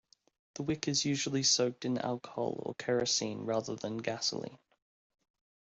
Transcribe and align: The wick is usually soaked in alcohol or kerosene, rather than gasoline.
The 0.55 0.63
wick 0.63 0.87
is 0.87 1.05
usually 1.05 1.43
soaked 1.43 1.85
in 1.85 1.99
alcohol 1.99 2.59
or 2.65 2.73
kerosene, 2.73 3.41
rather 3.45 3.75
than 3.75 3.97
gasoline. 3.99 4.57